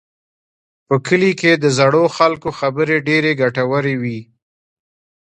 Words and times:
په 0.87 0.95
کلي 1.07 1.31
کې 1.39 1.51
د 1.63 1.65
زړو 1.77 2.03
خلکو 2.17 2.49
خبرې 2.59 2.97
ډېرې 3.07 3.31
ګټورې 3.41 3.95
وي. 4.01 4.19